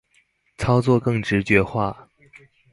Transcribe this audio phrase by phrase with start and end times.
[0.57, 2.09] 操作更直覺化